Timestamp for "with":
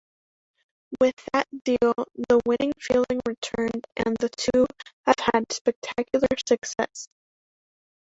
0.99-1.13